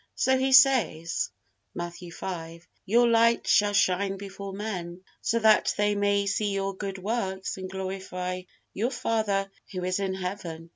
So 0.15 0.35
He 0.35 0.51
says, 0.51 1.29
Matthew 1.75 2.11
v: 2.11 2.61
"Your 2.87 3.07
light 3.07 3.45
shall 3.45 3.73
shine 3.73 4.17
before 4.17 4.51
men, 4.51 5.01
so 5.21 5.37
that 5.37 5.75
they 5.77 5.93
may 5.93 6.25
see 6.25 6.55
your 6.55 6.75
good 6.75 6.97
works 6.97 7.57
and 7.57 7.69
glorify 7.69 8.41
your 8.73 8.89
Father 8.89 9.51
Who 9.73 9.83
is 9.83 9.99
in 9.99 10.15
heaven." 10.15 10.69